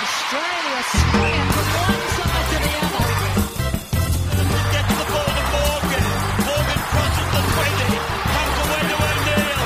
[0.00, 3.06] Australia swinging from one side to the other.
[4.70, 6.04] Gets the ball to Morgan.
[6.46, 7.98] Morgan crosses the 20.
[8.30, 9.58] Comes away to O'Neill.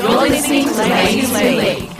[0.00, 1.90] You're listening to Ladies Who League.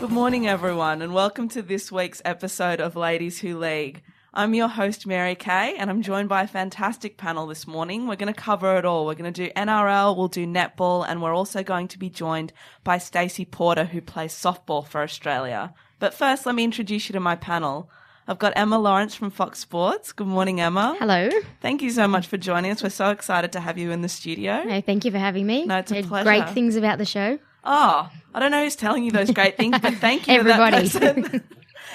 [0.00, 4.02] Good morning, everyone, and welcome to this week's episode of Ladies Who League.
[4.36, 8.06] I'm your host, Mary K, and I'm joined by a fantastic panel this morning.
[8.06, 9.06] We're going to cover it all.
[9.06, 12.52] We're going to do NRL, we'll do netball, and we're also going to be joined
[12.84, 15.72] by Stacey Porter, who plays softball for Australia.
[15.98, 17.90] But first, let me introduce you to my panel.
[18.28, 20.12] I've got Emma Lawrence from Fox Sports.
[20.12, 20.96] Good morning, Emma.
[20.98, 21.30] Hello.
[21.62, 22.82] Thank you so much for joining us.
[22.82, 24.64] We're so excited to have you in the studio.
[24.64, 25.64] No, thank you for having me.
[25.64, 26.24] No, it's a pleasure.
[26.24, 27.38] Great things about the show.
[27.64, 30.90] Oh, I don't know who's telling you those great things, but thank you, Everybody.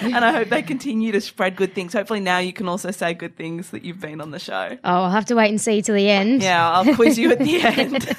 [0.00, 0.14] person.
[0.16, 1.92] and I hope they continue to spread good things.
[1.92, 4.78] Hopefully, now you can also say good things that you've been on the show.
[4.84, 6.42] Oh, I'll have to wait and see till the end.
[6.42, 8.16] Yeah, I'll quiz you at the end.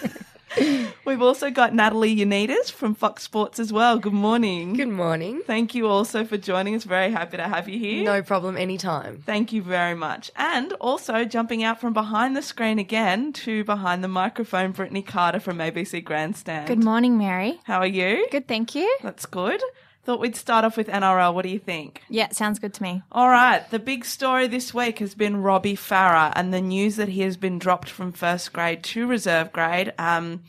[1.05, 3.97] We've also got Natalie Yoannidis from Fox Sports as well.
[3.97, 4.73] Good morning.
[4.75, 5.41] Good morning.
[5.47, 6.83] Thank you also for joining us.
[6.83, 8.03] Very happy to have you here.
[8.03, 9.23] No problem anytime.
[9.25, 10.29] Thank you very much.
[10.35, 15.39] And also jumping out from behind the screen again to behind the microphone, Brittany Carter
[15.39, 16.67] from ABC Grandstand.
[16.67, 17.59] Good morning, Mary.
[17.63, 18.27] How are you?
[18.29, 18.95] Good, thank you.
[19.01, 19.59] That's good.
[20.05, 21.33] Thought we'd start off with NRL.
[21.33, 22.01] What do you think?
[22.09, 23.01] Yeah, sounds good to me.
[23.11, 23.69] All right.
[23.69, 27.37] The big story this week has been Robbie Farah and the news that he has
[27.37, 30.43] been dropped from first grade to reserve grade um,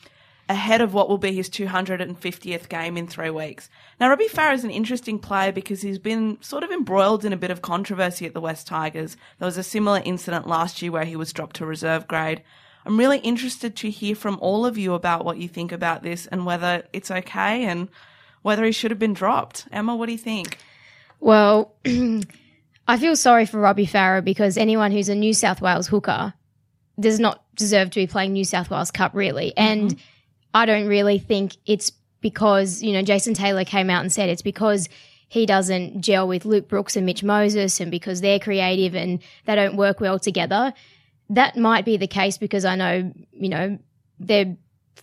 [0.49, 3.71] ahead of what will be his 250th game in three weeks.
[4.01, 7.37] Now, Robbie Farah is an interesting player because he's been sort of embroiled in a
[7.37, 9.17] bit of controversy at the West Tigers.
[9.39, 12.43] There was a similar incident last year where he was dropped to reserve grade.
[12.85, 16.27] I'm really interested to hear from all of you about what you think about this
[16.27, 17.89] and whether it's okay and
[18.45, 19.67] whether he should have been dropped.
[19.73, 20.59] Emma, what do you think?
[21.19, 21.75] Well,
[22.87, 26.35] I feel sorry for Robbie Farah because anyone who's a New South Wales hooker
[27.01, 29.55] does not deserve to be playing New South Wales Cup, really.
[29.57, 29.87] Mm-hmm.
[29.87, 30.03] And
[30.53, 34.43] I don't really think it's because, you know, Jason Taylor came out and said it's
[34.43, 34.91] because
[35.29, 39.55] he doesn't gel with Luke Brooks and Mitch Moses and because they're creative and they
[39.55, 40.75] don't work well together.
[41.31, 43.79] That might be the case because I know, you know,
[44.21, 44.55] they're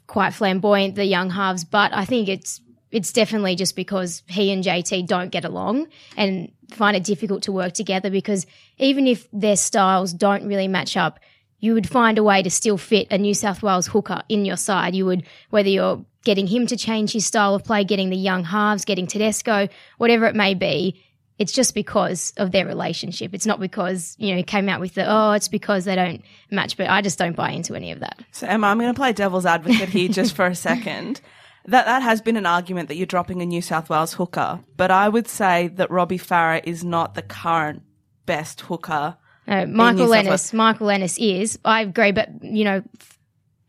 [0.05, 4.63] quite flamboyant, the young halves, but I think it's it's definitely just because he and
[4.63, 5.87] JT don't get along
[6.17, 8.45] and find it difficult to work together because
[8.77, 11.19] even if their styles don't really match up,
[11.59, 14.57] you would find a way to still fit a New South Wales hooker in your
[14.57, 14.95] side.
[14.95, 18.43] You would, whether you're getting him to change his style of play, getting the young
[18.43, 21.01] halves, getting Tedesco, whatever it may be,
[21.37, 23.33] it's just because of their relationship.
[23.33, 26.23] It's not because, you know, he came out with the, oh, it's because they don't
[26.51, 28.19] match, but I just don't buy into any of that.
[28.31, 31.21] So Emma, I'm going to play devil's advocate here just for a second.
[31.71, 34.91] That that has been an argument that you're dropping a New South Wales hooker, but
[34.91, 37.83] I would say that Robbie Farah is not the current
[38.25, 39.15] best hooker.
[39.47, 40.51] Uh, Michael Ennis.
[40.51, 41.57] Michael Ennis is.
[41.63, 42.83] I agree, but you know,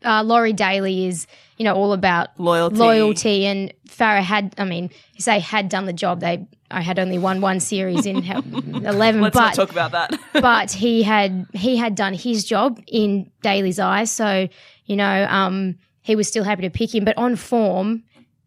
[0.03, 1.27] uh, Laurie Daly is.
[1.57, 2.75] You know, all about Loyalty.
[2.75, 4.53] loyalty, and Farah had.
[4.57, 6.19] I mean, you say had done the job.
[6.19, 10.19] They, I had only won one series in eleven, Let's but not talk about that.
[10.33, 14.11] but he had he had done his job in Daly's eyes.
[14.11, 14.49] So
[14.85, 17.03] you know, um, he was still happy to pick him.
[17.03, 18.03] But on form,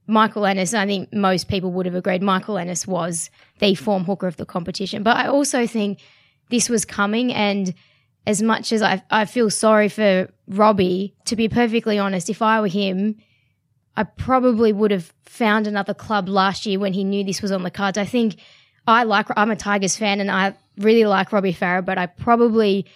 [0.07, 4.29] Michael Ennis, I think most people would have agreed, Michael Ennis was the form hooker
[4.29, 5.03] of the competition.
[5.03, 6.01] But I also think
[6.51, 7.75] this was coming, and
[8.27, 12.61] as much as I I feel sorry for Robbie, to be perfectly honest, if I
[12.61, 13.17] were him.
[13.99, 17.63] I probably would have found another club last year when he knew this was on
[17.63, 17.97] the cards.
[17.97, 18.37] I think
[18.87, 22.87] I like, I'm a Tigers fan and I really like Robbie Farah, but I probably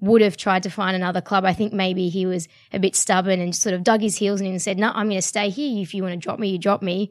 [0.00, 1.44] would have tried to find another club.
[1.44, 4.46] I think maybe he was a bit stubborn and sort of dug his heels in
[4.46, 5.82] and said, no, I'm going to stay here.
[5.82, 7.10] If you want to drop me, you drop me.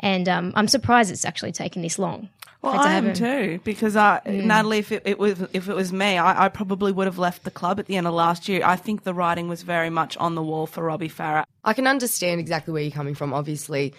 [0.00, 2.28] And um, I'm surprised it's actually taken this long.
[2.62, 3.18] well, to I am happen.
[3.18, 6.92] too because I, Natalie, if it, it was if it was me, I, I probably
[6.92, 8.62] would have left the club at the end of last year.
[8.64, 11.44] I think the writing was very much on the wall for Robbie Farah.
[11.64, 13.34] I can understand exactly where you're coming from.
[13.34, 13.92] Obviously,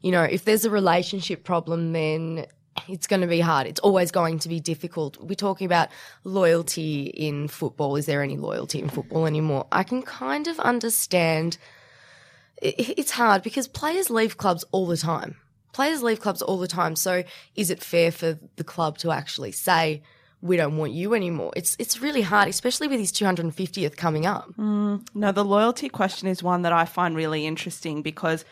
[0.00, 2.46] you know, if there's a relationship problem, then
[2.88, 3.66] it's going to be hard.
[3.66, 5.18] It's always going to be difficult.
[5.20, 5.88] We're talking about
[6.24, 7.96] loyalty in football.
[7.96, 9.66] Is there any loyalty in football anymore?
[9.72, 11.58] I can kind of understand.
[12.60, 15.36] It's hard because players leave clubs all the time.
[15.72, 16.96] Players leave clubs all the time.
[16.96, 17.24] So
[17.56, 20.02] is it fair for the club to actually say,
[20.40, 21.52] we don't want you anymore?
[21.56, 24.52] It's, it's really hard, especially with his 250th coming up.
[24.58, 28.44] Mm, no, the loyalty question is one that I find really interesting because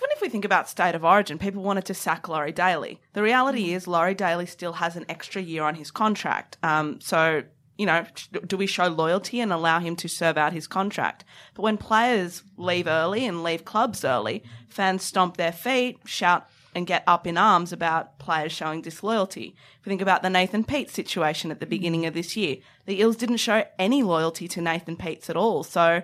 [0.00, 3.00] even if we think about state of origin, people wanted to sack Laurie Daly.
[3.12, 6.56] The reality is Laurie Daly still has an extra year on his contract.
[6.62, 7.42] Um, so,
[7.76, 8.06] you know,
[8.46, 11.24] do we show loyalty and allow him to serve out his contract?
[11.54, 16.86] But when players leave early and leave clubs early, fans stomp their feet, shout and
[16.86, 19.54] get up in arms about players showing disloyalty.
[19.80, 22.98] If we think about the Nathan Peets situation at the beginning of this year, the
[23.00, 25.62] Eels didn't show any loyalty to Nathan Peets at all.
[25.62, 26.02] So,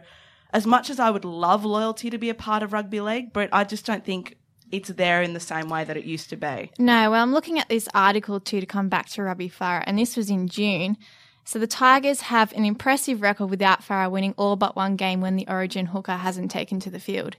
[0.52, 3.48] as much as I would love loyalty to be a part of rugby league, but
[3.52, 4.36] I just don't think
[4.70, 6.70] it's there in the same way that it used to be.
[6.78, 9.98] No, well, I'm looking at this article too to come back to Robbie Farah, and
[9.98, 10.96] this was in June.
[11.44, 15.36] So the Tigers have an impressive record without Farah winning all but one game when
[15.36, 17.36] the Origin hooker hasn't taken to the field.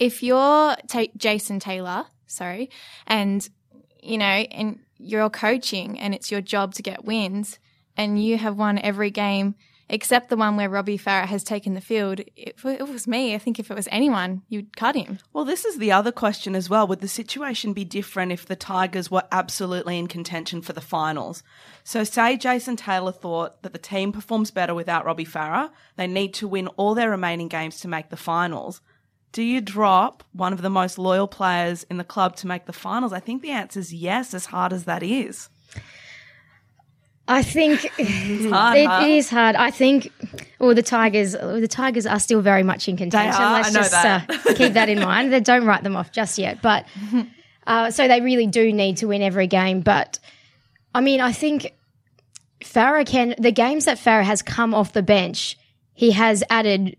[0.00, 0.74] If you're
[1.16, 2.70] Jason Taylor, sorry,
[3.06, 3.48] and
[4.02, 7.60] you know, and you're coaching and it's your job to get wins,
[7.96, 9.54] and you have won every game
[9.88, 12.20] except the one where Robbie Farah has taken the field.
[12.36, 15.18] If it was me, I think if it was anyone, you'd cut him.
[15.32, 16.86] Well, this is the other question as well.
[16.86, 21.42] Would the situation be different if the Tigers were absolutely in contention for the finals?
[21.82, 26.34] So, say Jason Taylor thought that the team performs better without Robbie Farah, they need
[26.34, 28.80] to win all their remaining games to make the finals.
[29.32, 32.72] Do you drop one of the most loyal players in the club to make the
[32.72, 33.12] finals?
[33.12, 35.48] I think the answer is yes, as hard as that is.
[37.26, 39.00] I think hard, it- huh?
[39.04, 39.56] it is hard.
[39.56, 40.10] I think,
[40.58, 43.40] well, the Tigers, the Tigers are still very much in contention.
[43.42, 44.30] are, Let's I know just that.
[44.30, 45.32] Uh, keep that in mind.
[45.32, 46.86] They don't write them off just yet, but
[47.66, 49.80] uh, so they really do need to win every game.
[49.80, 50.18] But
[50.94, 51.72] I mean, I think
[52.60, 53.34] Farah can.
[53.38, 55.56] The games that Farah has come off the bench,
[55.94, 56.96] he has added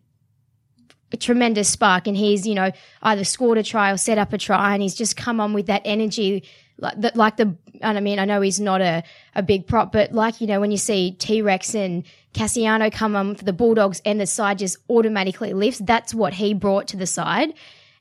[1.12, 2.72] a tremendous spark and he's you know
[3.04, 5.68] either scored a try or set up a try and he's just come on with
[5.68, 6.44] that energy
[6.80, 9.04] like the, like the and I mean I know he's not a,
[9.36, 13.36] a big prop but like you know when you see T-Rex and Kasiano come on
[13.36, 17.08] for the Bulldogs and the side just automatically lifts that's what he brought to the
[17.08, 17.54] side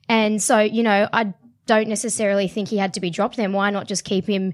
[0.09, 1.33] and so you know I
[1.65, 4.53] don't necessarily think he had to be dropped then why not just keep him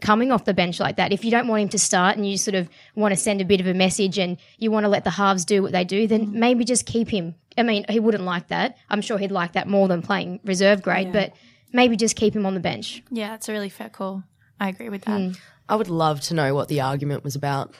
[0.00, 1.12] coming off the bench like that.
[1.12, 3.44] If you don't want him to start and you sort of want to send a
[3.44, 6.06] bit of a message and you want to let the halves do what they do,
[6.06, 6.32] then mm.
[6.32, 7.34] maybe just keep him.
[7.56, 8.76] I mean, he wouldn't like that.
[8.88, 11.32] I'm sure he'd like that more than playing reserve grade, but
[11.72, 13.02] maybe just keep him on the bench.
[13.10, 14.24] Yeah, that's a really fair call.
[14.60, 15.18] I agree with that.
[15.18, 15.32] Hmm.
[15.68, 17.74] I would love to know what the argument was about.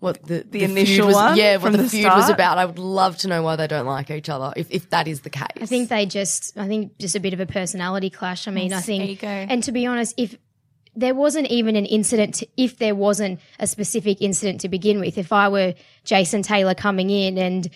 [0.00, 2.58] What the, the, initial was, one yeah, what the, the feud was about.
[2.58, 4.52] I would love to know why they don't like each other.
[4.56, 7.32] If if that is the case, I think they just, I think just a bit
[7.32, 8.48] of a personality clash.
[8.48, 9.28] I mean, I Yes, think, ego.
[9.28, 10.36] and to be honest, if
[10.96, 15.18] there wasn't even an incident, to, if there wasn't a specific incident to begin with,
[15.18, 17.70] if I were Jason Taylor coming in and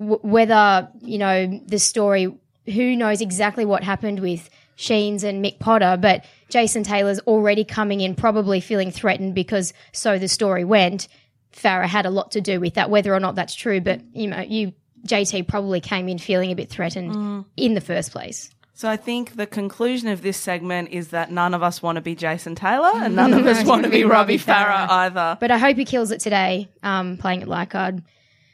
[0.00, 5.60] w- whether, you know, the story, who knows exactly what happened with Sheens and Mick
[5.60, 11.08] Potter, but Jason Taylor's already coming in probably feeling threatened because so the story went.
[11.52, 14.28] Farah had a lot to do with that, whether or not that's true, but you
[14.28, 14.72] know, you
[15.06, 18.50] JT probably came in feeling a bit threatened in the first place.
[18.74, 22.00] So I think the conclusion of this segment is that none of us want to
[22.00, 25.36] be Jason Taylor and none of us want to be Robbie Farah either.
[25.38, 27.96] But I hope he kills it today, um, playing at Leichhardt.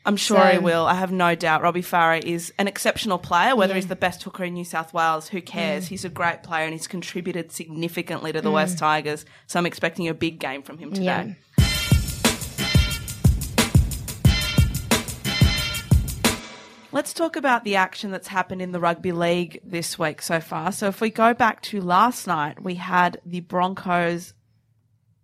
[0.06, 0.86] I'm sure he will.
[0.86, 1.62] I have no doubt.
[1.62, 3.56] Robbie Farah is an exceptional player.
[3.56, 5.86] Whether he's the best hooker in New South Wales, who cares?
[5.86, 5.88] Mm.
[5.88, 8.80] He's a great player and he's contributed significantly to the West mm.
[8.80, 9.24] Tigers.
[9.48, 11.04] So I'm expecting a big game from him today.
[11.04, 11.32] Yeah.
[16.92, 20.70] Let's talk about the action that's happened in the rugby league this week so far.
[20.70, 24.34] So if we go back to last night, we had the Broncos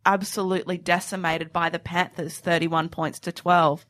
[0.05, 3.87] absolutely decimated by the Panthers, 31 points to 12.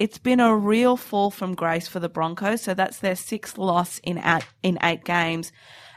[0.00, 2.62] It's been a real fall from grace for the Broncos.
[2.62, 5.52] So that's their sixth loss in eight, in eight games.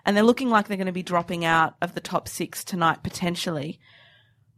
[0.05, 3.01] And they're looking like they're going to be dropping out of the top six tonight
[3.01, 3.79] potentially.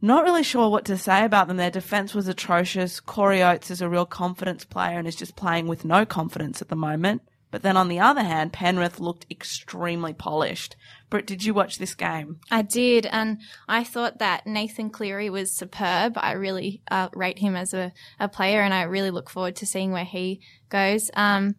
[0.02, 1.58] Not really sure what to say about them.
[1.58, 2.98] Their defense was atrocious.
[2.98, 6.68] Corey Oates is a real confidence player and is just playing with no confidence at
[6.68, 7.22] the moment.
[7.52, 10.74] But then on the other hand, Penrith looked extremely polished.
[11.08, 12.40] Britt, did you watch this game?
[12.50, 16.14] I did, and I thought that Nathan Cleary was superb.
[16.16, 19.66] I really uh, rate him as a, a player, and I really look forward to
[19.66, 21.10] seeing where he goes.
[21.14, 21.54] Um,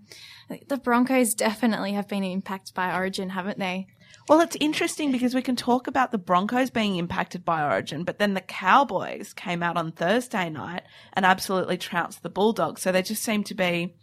[0.68, 3.88] the Broncos definitely have been impacted by Origin, haven't they?
[4.28, 8.20] Well, it's interesting because we can talk about the Broncos being impacted by Origin, but
[8.20, 12.82] then the Cowboys came out on Thursday night and absolutely trounced the Bulldogs.
[12.82, 13.96] So they just seem to be,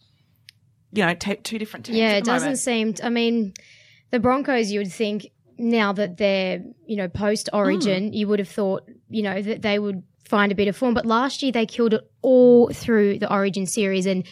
[0.93, 1.99] you know, t- two different teams.
[1.99, 2.59] Yeah, it doesn't moment.
[2.59, 2.95] seem.
[3.03, 3.53] I mean,
[4.11, 5.27] the Broncos, you would think
[5.59, 8.13] now that they're you know post Origin, hmm.
[8.15, 10.95] you would have thought you know that they would find a bit of form.
[10.95, 14.25] But last year they killed it all through the Origin series, and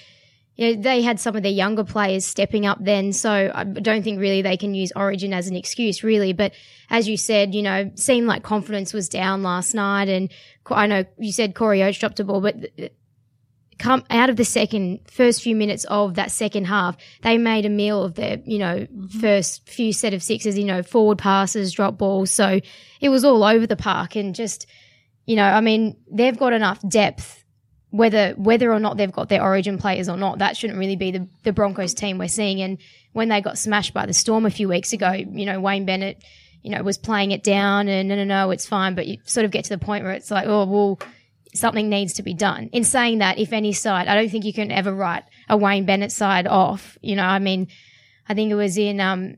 [0.57, 3.13] you know, they had some of their younger players stepping up then.
[3.13, 6.33] So I don't think really they can use Origin as an excuse, really.
[6.33, 6.53] But
[6.91, 10.31] as you said, you know, seemed like confidence was down last night, and
[10.67, 12.57] I know you said Corey Oates dropped a ball, but
[13.79, 17.71] come out of the second first few minutes of that second half, they made a
[17.71, 19.21] meal of their, you know, mm-hmm.
[19.21, 22.31] first few set of sixes, you know, forward passes, drop balls.
[22.31, 22.61] So
[23.01, 24.67] it was all over the park and just,
[25.27, 27.41] you know, I mean, they've got enough depth.
[27.91, 31.11] Whether whether or not they've got their origin players or not, that shouldn't really be
[31.11, 32.63] the, the Broncos team we're seeing.
[32.63, 32.79] And
[33.13, 36.25] when they got smashed by the Storm a few weeks ago, you know, Wayne Bennett,
[36.63, 38.95] you know, was playing it down and no, no, no, it's fine.
[38.95, 41.01] But you sort of get to the point where it's like, oh, well,
[41.55, 42.69] something needs to be done.
[42.73, 45.85] In saying that, if any side, I don't think you can ever write a Wayne
[45.85, 46.97] Bennett side off.
[47.03, 47.69] You know, I mean,
[48.29, 49.37] I think it was in, um,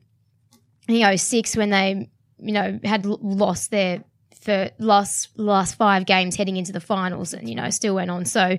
[0.87, 4.05] you know, six when they, you know, had lost their
[4.41, 8.27] for last last five games heading into the finals, and you know, still went on.
[8.27, 8.59] So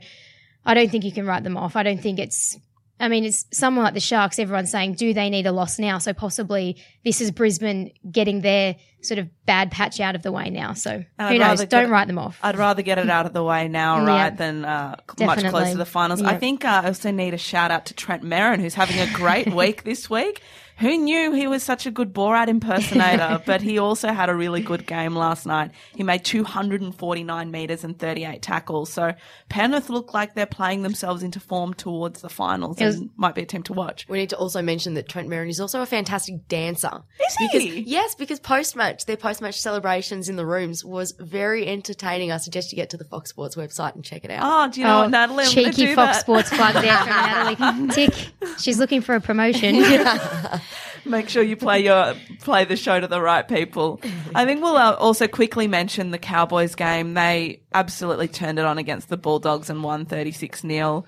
[0.66, 1.76] I don't think you can write them off.
[1.76, 2.58] I don't think it's.
[3.00, 4.40] I mean, it's someone like the Sharks.
[4.40, 5.98] Everyone's saying, do they need a loss now?
[5.98, 10.50] So possibly this is Brisbane getting their sort of bad patch out of the way
[10.50, 10.74] now.
[10.74, 11.64] So I'd who knows?
[11.66, 12.40] Don't write them off.
[12.42, 14.08] I'd rather get it out of the way now, Yeah.
[14.08, 16.22] right, than uh, much closer to the finals.
[16.22, 19.12] I think uh, I also need a shout out to Trent Merrin, who's having a
[19.14, 20.42] great week this week.
[20.80, 23.42] Who knew he was such a good Borat impersonator?
[23.46, 25.72] but he also had a really good game last night.
[25.96, 28.92] He made 249 metres and 38 tackles.
[28.92, 29.14] So
[29.48, 33.42] Penrith look like they're playing themselves into form towards the finals was- and might be
[33.44, 34.06] a team to watch.
[34.10, 37.04] We need to also mention that Trent Merrin is also a fantastic dancer.
[37.26, 37.48] Is he?
[37.48, 42.32] Because, yes, because post match, their post match celebrations in the rooms was very entertaining.
[42.34, 44.42] I suggest you get to the Fox Sports website and check it out.
[44.44, 45.46] Oh, do you know what, oh, Natalie?
[45.46, 46.22] I'm cheeky do Fox that.
[46.22, 47.08] Sports plug there from
[47.88, 47.88] Natalie.
[47.94, 48.14] Tick.
[48.60, 49.76] She's looking for a promotion.
[51.06, 54.02] Make sure you play your play the show to the right people.
[54.34, 57.14] I think we'll uh, also quickly mention the Cowboys game.
[57.14, 61.06] They absolutely turned it on against the Bulldogs and won 36 0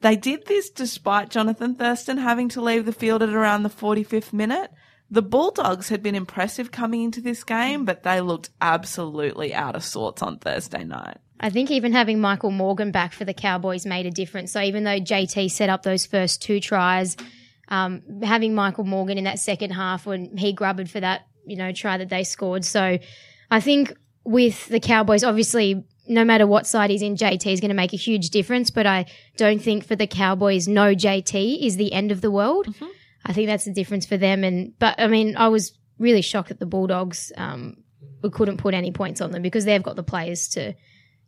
[0.00, 4.32] They did this despite Jonathan Thurston having to leave the field at around the 45th
[4.32, 4.70] minute.
[5.10, 9.82] The Bulldogs had been impressive coming into this game, but they looked absolutely out of
[9.82, 11.16] sorts on Thursday night.
[11.40, 14.52] I think even having Michael Morgan back for the Cowboys made a difference.
[14.52, 17.16] So even though JT set up those first two tries,
[17.68, 21.72] um, having Michael Morgan in that second half when he grubbered for that, you know,
[21.72, 22.64] try that they scored.
[22.64, 22.98] So
[23.50, 23.94] I think
[24.24, 27.92] with the Cowboys, obviously, no matter what side he's in, JT is going to make
[27.92, 28.70] a huge difference.
[28.70, 29.06] But I
[29.36, 32.74] don't think for the Cowboys, no JT is the end of the world.
[33.24, 34.44] I think that's the difference for them.
[34.44, 37.82] And but I mean, I was really shocked that the Bulldogs um,
[38.22, 40.74] we couldn't put any points on them because they've got the players to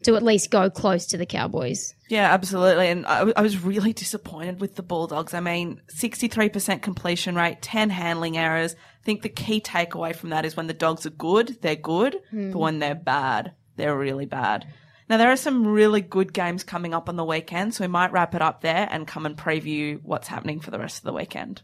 [0.04, 1.94] to at least go close to the Cowboys.
[2.08, 2.88] Yeah, absolutely.
[2.88, 5.34] And I was really disappointed with the Bulldogs.
[5.34, 8.74] I mean, 63% completion rate, 10 handling errors.
[8.74, 12.18] I think the key takeaway from that is when the dogs are good, they're good.
[12.30, 12.50] Hmm.
[12.50, 14.66] But when they're bad, they're really bad.
[15.08, 18.12] Now, there are some really good games coming up on the weekend, so we might
[18.12, 21.12] wrap it up there and come and preview what's happening for the rest of the
[21.12, 21.62] weekend.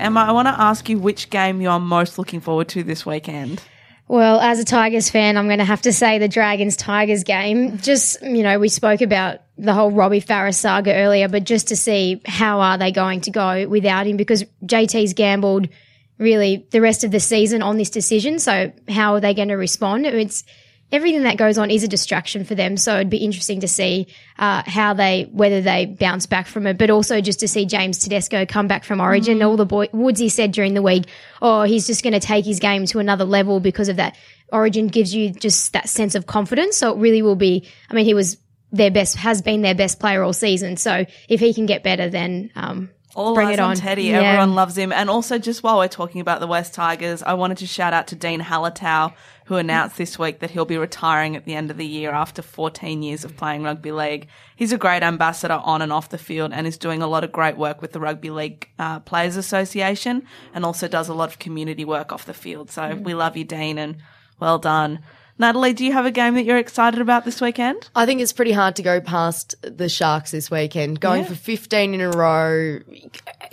[0.00, 3.04] Emma, I want to ask you which game you are most looking forward to this
[3.04, 3.62] weekend.
[4.06, 7.76] Well, as a Tigers fan, I'm going to have to say the Dragons Tigers game.
[7.78, 11.76] Just, you know, we spoke about the whole Robbie Farah saga earlier, but just to
[11.76, 15.68] see how are they going to go without him because JT's gambled
[16.16, 18.38] really the rest of the season on this decision.
[18.38, 20.06] So how are they going to respond?
[20.06, 20.42] It's
[20.90, 22.76] everything that goes on is a distraction for them.
[22.76, 24.06] So it'd be interesting to see
[24.38, 27.98] uh, how they, whether they bounce back from it, but also just to see James
[27.98, 29.42] Tedesco come back from Origin.
[29.42, 31.04] All the boy Woodsy said during the week,
[31.42, 34.16] oh, he's just going to take his game to another level because of that.
[34.50, 36.76] Origin gives you just that sense of confidence.
[36.78, 37.68] So it really will be.
[37.90, 38.38] I mean, he was
[38.72, 40.76] their best, has been their best player all season.
[40.76, 43.76] So if he can get better, then um, All bring eyes on on.
[43.76, 44.04] Teddy.
[44.04, 44.20] Yeah.
[44.20, 44.92] Everyone loves him.
[44.92, 48.06] And also, just while we're talking about the West Tigers, I wanted to shout out
[48.08, 49.12] to Dene Halatau,
[49.46, 52.42] who announced this week that he'll be retiring at the end of the year after
[52.42, 54.28] 14 years of playing rugby league.
[54.54, 57.32] He's a great ambassador on and off the field and is doing a lot of
[57.32, 60.22] great work with the Rugby League uh, Players Association
[60.54, 62.70] and also does a lot of community work off the field.
[62.70, 63.96] So we love you, Dene, and
[64.38, 65.00] well done.
[65.38, 67.88] Natalie, do you have a game that you're excited about this weekend?
[67.94, 71.00] I think it's pretty hard to go past the Sharks this weekend.
[71.00, 71.28] Going Yeah.
[71.28, 72.80] for 15 in a row.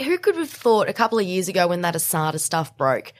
[0.03, 3.13] Who could have thought a couple of years ago when that Asada stuff broke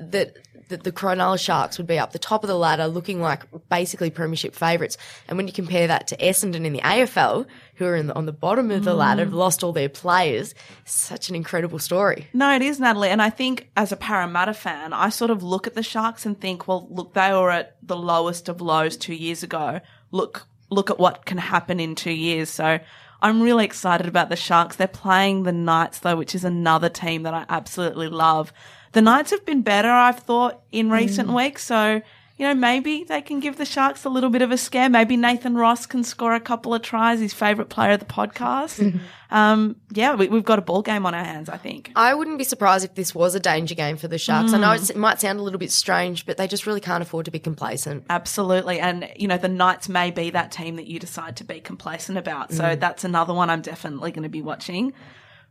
[0.00, 0.36] that,
[0.68, 4.10] that the Cronulla Sharks would be up the top of the ladder looking like basically
[4.10, 4.96] premiership favourites?
[5.28, 8.26] And when you compare that to Essendon in the AFL, who are in the, on
[8.26, 8.98] the bottom of the mm.
[8.98, 12.26] ladder, have lost all their players, such an incredible story.
[12.32, 13.10] No, it is, Natalie.
[13.10, 16.40] And I think as a Parramatta fan, I sort of look at the Sharks and
[16.40, 19.80] think, well, look, they were at the lowest of lows two years ago.
[20.10, 22.50] Look, look at what can happen in two years.
[22.50, 22.80] So
[23.20, 24.76] I'm really excited about the Sharks.
[24.76, 28.52] They're playing the Knights though, which is another team that I absolutely love.
[28.92, 31.64] The Knights have been better, I've thought, in recent weeks.
[31.64, 32.00] So,
[32.38, 34.88] you know, maybe they can give the Sharks a little bit of a scare.
[34.88, 38.98] Maybe Nathan Ross can score a couple of tries, his favourite player of the podcast.
[39.30, 41.90] um, yeah, we, we've got a ball game on our hands, I think.
[41.96, 44.52] I wouldn't be surprised if this was a danger game for the Sharks.
[44.52, 47.02] I know it's, it might sound a little bit strange, but they just really can't
[47.02, 48.04] afford to be complacent.
[48.08, 48.78] Absolutely.
[48.78, 52.16] And, you know, the Knights may be that team that you decide to be complacent
[52.18, 52.52] about.
[52.52, 52.80] So Mm.
[52.80, 54.92] that's another one I'm definitely going to be watching.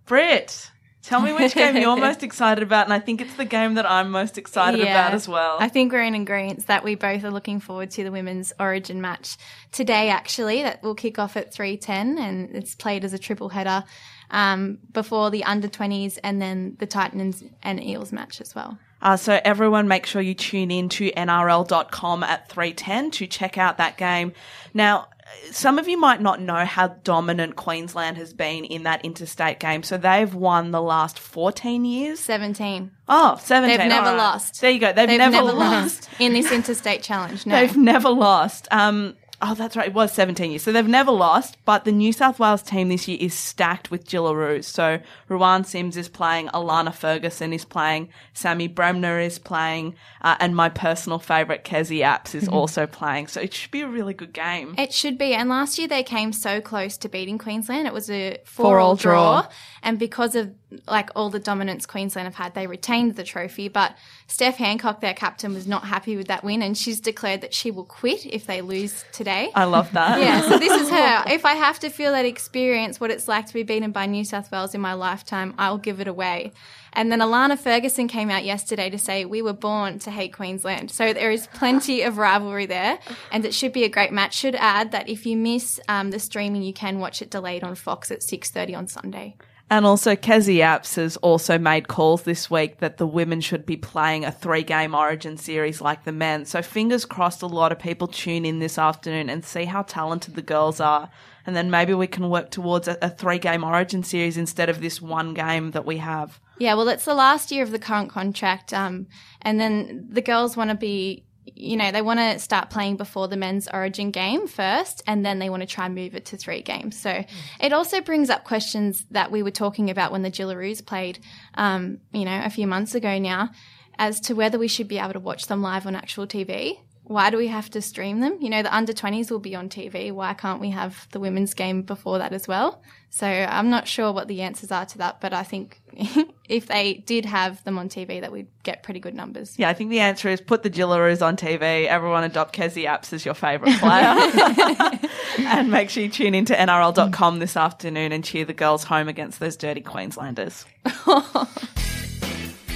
[0.05, 0.71] Britt,
[1.07, 3.89] Tell me which game you're most excited about, and I think it's the game that
[3.89, 5.55] I'm most excited about as well.
[5.57, 8.99] I think we're in agreement that we both are looking forward to the women's Origin
[8.99, 9.37] match
[9.71, 10.09] today.
[10.09, 13.85] Actually, that will kick off at three ten, and it's played as a triple header
[14.31, 18.77] um, before the under twenties, and then the Titans and Eels match as well.
[19.01, 23.77] Uh, so everyone make sure you tune in to nrl.com at 310 to check out
[23.77, 24.33] that game.
[24.73, 25.07] Now,
[25.51, 29.83] some of you might not know how dominant Queensland has been in that interstate game.
[29.83, 32.19] So they've won the last 14 years.
[32.19, 32.91] Seventeen.
[33.07, 33.77] Oh, 17.
[33.77, 34.17] They've never right.
[34.17, 34.61] lost.
[34.61, 34.93] There you go.
[34.93, 36.07] They've, They've never, never, lost.
[36.07, 37.45] lost in this interstate challenge.
[37.45, 37.55] No.
[37.55, 38.67] They've never lost.
[38.71, 39.87] Um, oh, that's right.
[39.87, 40.63] It was 17 years.
[40.63, 44.07] So they've never lost, but the New South Wales team this year is stacked with
[44.07, 44.65] Jillaroos.
[44.65, 50.55] So Ruan Sims is playing, Allana Ferguson is playing, Sammy Bremner is playing, uh, and
[50.55, 53.27] my personal favourite, Kezie Apps, is also playing.
[53.27, 54.75] So it should be a really good game.
[54.77, 55.33] It should be.
[55.33, 57.87] And last year they came so close to beating Queensland.
[57.87, 59.41] It was a Four four-all all draw.
[59.41, 59.51] draw.
[59.83, 60.53] And because of
[60.85, 63.67] like all the dominance Queensland have had, they retained the trophy.
[63.69, 63.95] But
[64.27, 67.71] Steph Hancock, their captain, was not happy with that win, and she's declared that she
[67.71, 69.49] will quit if they lose today.
[69.55, 70.19] I love that.
[70.19, 71.23] yeah, so this is her.
[71.37, 74.23] If I have to feel that experience, what it's like to be beaten by New
[74.25, 76.51] South Wales in my lifetime, I'll give it away.
[76.93, 80.89] And then Allana Ferguson came out yesterday to say we were born to hate Queensland.
[80.89, 82.97] So there is plenty of rivalry there,
[83.31, 84.33] and it should be a great match.
[84.35, 87.75] Should add that if you miss um, the streaming, you can watch it delayed on
[87.75, 89.35] Fox at six thirty on Sunday.
[89.69, 93.75] And also, Kezie Apps has also made calls this week that the women should be
[93.75, 96.45] playing a three game origin series like the men.
[96.45, 100.35] So, fingers crossed, a lot of people tune in this afternoon and see how talented
[100.35, 101.09] the girls are.
[101.45, 104.79] And then maybe we can work towards a, a three game origin series instead of
[104.79, 106.39] this one game that we have.
[106.59, 109.07] Yeah, well, it's the last year of the current contract, um,
[109.41, 111.23] and then the girls want to be,
[111.55, 115.39] you know, they want to start playing before the men's Origin game first, and then
[115.39, 116.99] they want to try and move it to three games.
[116.99, 117.23] So
[117.59, 121.19] it also brings up questions that we were talking about when the Jillaroos played,
[121.55, 123.49] um, you know, a few months ago now,
[123.97, 126.79] as to whether we should be able to watch them live on actual TV.
[127.07, 128.37] Why do we have to stream them?
[128.41, 130.11] You know, the under 20s will be on TV.
[130.11, 132.81] Why can't we have the women's game before that as well?
[133.09, 135.79] So I'm not sure what the answers are to that, but I think
[136.49, 139.57] if they did have them on TV, that we'd get pretty good numbers.
[139.57, 141.87] Yeah, I think the answer is put the Jillaroos on TV.
[141.87, 145.09] Everyone adopt Kezie Apps as your favourite player.
[145.47, 149.39] and make sure you tune into NRL.com this afternoon and cheer the girls home against
[149.39, 150.65] those dirty Queenslanders.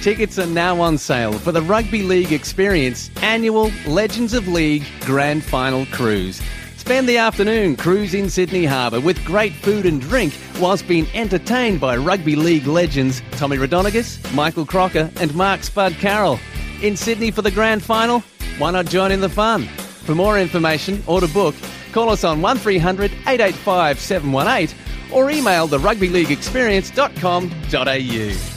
[0.02, 5.44] Tickets are now on sale for the Rugby League Experience annual Legends of League Grand
[5.44, 6.42] Final Cruise.
[6.76, 11.96] Spend the afternoon cruising Sydney Harbour with great food and drink whilst being entertained by
[11.96, 16.40] Rugby League legends Tommy Raudonikis, Michael Crocker, and Mark Spud Carroll.
[16.82, 18.24] In Sydney for the grand final?
[18.58, 19.68] Why not join in the fun?
[19.68, 21.54] For more information or to book,
[21.92, 24.76] call us on 1300 885 718
[25.12, 28.51] or email the rugbyleagueexperience.com.au.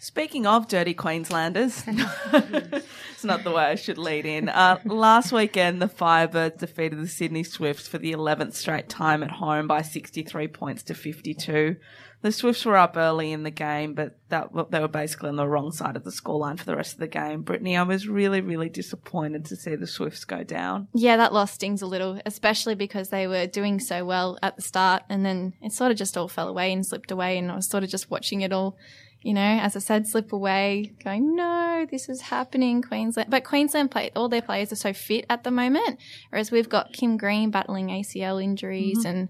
[0.00, 4.48] Speaking of dirty Queenslanders, it's not the way I should lead in.
[4.48, 9.30] Uh, last weekend, the Firebirds defeated the Sydney Swifts for the 11th straight time at
[9.32, 11.76] home by 63 points to 52.
[12.20, 15.46] The Swifts were up early in the game, but that they were basically on the
[15.46, 17.42] wrong side of the scoreline for the rest of the game.
[17.42, 20.88] Brittany, I was really, really disappointed to see the Swifts go down.
[20.94, 24.62] Yeah, that loss stings a little, especially because they were doing so well at the
[24.62, 27.56] start and then it sort of just all fell away and slipped away and I
[27.56, 28.76] was sort of just watching it all,
[29.22, 33.30] you know, as I said, slip away, going, no, this is happening, Queensland.
[33.30, 35.98] But Queensland play, all their players are so fit at the moment,
[36.30, 39.06] whereas we've got Kim Green battling ACL injuries mm-hmm.
[39.08, 39.28] and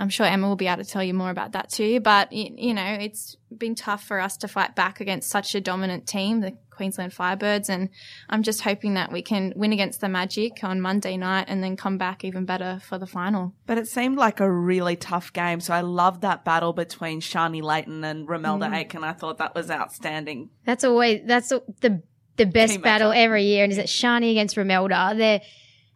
[0.00, 2.00] I'm sure Emma will be able to tell you more about that too.
[2.00, 6.06] But, you know, it's been tough for us to fight back against such a dominant
[6.06, 7.68] team, the Queensland Firebirds.
[7.68, 7.90] And
[8.30, 11.76] I'm just hoping that we can win against the Magic on Monday night and then
[11.76, 13.52] come back even better for the final.
[13.66, 17.60] But it seemed like a really tough game, so I loved that battle between Sharni
[17.60, 18.76] Layton and Romelda mm.
[18.76, 19.04] Aiken.
[19.04, 20.48] I thought that was outstanding.
[20.64, 22.02] That's always that's the
[22.36, 25.18] the best battle every year, and is it Sharni against Romelda?
[25.18, 25.42] They're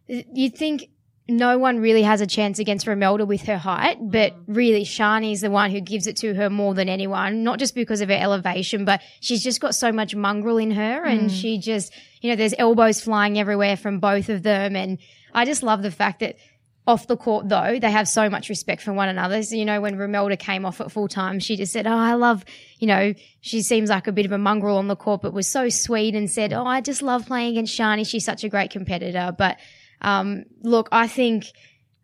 [0.07, 0.89] you think
[1.27, 4.43] no one really has a chance against Romelda with her height, but mm.
[4.47, 8.01] really Sharni's the one who gives it to her more than anyone, not just because
[8.01, 11.41] of her elevation, but she's just got so much mongrel in her and mm.
[11.41, 14.75] she just, you know, there's elbows flying everywhere from both of them.
[14.75, 14.99] And
[15.33, 16.37] I just love the fact that
[16.87, 19.41] off the court though, they have so much respect for one another.
[19.41, 22.13] So, you know, when Romelda came off at full time, she just said, Oh, I
[22.13, 22.45] love,
[22.77, 25.47] you know, she seems like a bit of a mongrel on the court, but was
[25.47, 28.07] so sweet and said, Oh, I just love playing against Sharni.
[28.07, 29.33] She's such a great competitor.
[29.35, 29.57] But,
[30.05, 31.45] um, look, I think,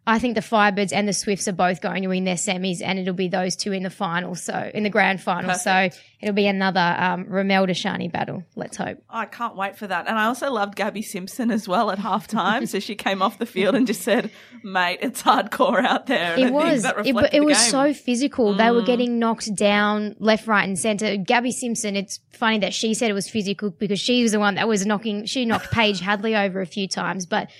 [0.07, 2.97] I think the Firebirds and the Swifts are both going to win their semis, and
[2.97, 4.33] it'll be those two in the final.
[4.33, 8.43] So in the grand final, so it'll be another um, Romelda Sharni battle.
[8.55, 8.97] Let's hope.
[9.07, 10.07] I can't wait for that.
[10.07, 12.67] And I also loved Gabby Simpson as well at halftime.
[12.67, 14.31] so she came off the field and just said,
[14.63, 16.83] "Mate, it's hardcore out there." And It was.
[16.83, 17.57] It, it was.
[17.57, 17.69] Mm.
[17.69, 18.55] so physical.
[18.55, 21.15] They were getting knocked down left, right, and center.
[21.15, 21.95] Gabby Simpson.
[21.95, 24.83] It's funny that she said it was physical because she was the one that was
[24.83, 25.25] knocking.
[25.25, 27.51] She knocked Paige Hadley over a few times, but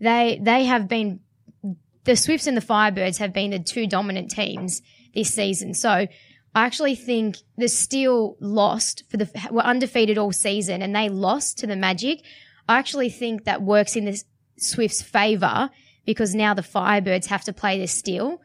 [0.00, 1.20] they they have been
[2.04, 4.82] the Swifts and the Firebirds have been the two dominant teams
[5.14, 5.74] this season.
[5.74, 6.08] So I
[6.54, 11.66] actually think the Steel lost for the were undefeated all season and they lost to
[11.66, 12.22] the Magic.
[12.68, 14.22] I actually think that works in the
[14.56, 15.70] Swifts' favor
[16.06, 18.40] because now the Firebirds have to play the Steel,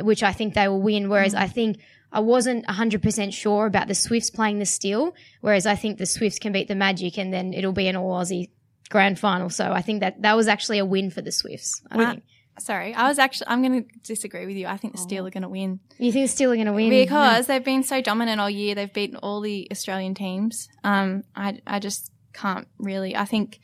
[0.00, 1.08] which I think they will win.
[1.08, 1.78] Whereas I think
[2.10, 6.38] I wasn't 100% sure about the Swifts playing the Steel, whereas I think the Swifts
[6.38, 8.50] can beat the Magic and then it'll be an all Aussie
[8.92, 9.50] grand final.
[9.50, 11.82] So I think that that was actually a win for the Swifts.
[11.90, 12.22] I think.
[12.58, 13.48] Sorry, I was actually.
[13.48, 14.66] I'm going to disagree with you.
[14.66, 15.08] I think the Oh.
[15.08, 16.90] Steel are going to win You think the Steel are going to win?
[16.90, 18.74] because they've been so dominant all year.
[18.74, 20.68] They've beaten all the Australian teams.
[20.84, 23.16] Um, I I just can't really.
[23.16, 23.58] I think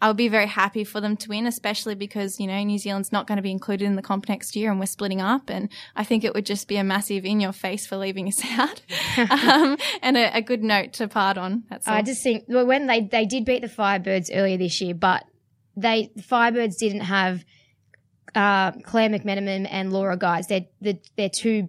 [0.00, 3.10] I would be very happy for them to win, especially because you know New Zealand's
[3.10, 5.50] not going to be included in the comp next year, and we're splitting up.
[5.50, 8.40] And I think it would just be a massive in your face for leaving us
[8.58, 8.80] out,
[9.30, 11.64] um, and a, a good note to part on.
[11.68, 11.94] That's all.
[11.94, 15.24] I just think well, when they they did beat the Firebirds earlier this year, but
[15.76, 17.44] they the Firebirds didn't have
[18.34, 20.46] uh, Clare McMeniman and Laura Geitz.
[20.46, 21.68] They're the they're two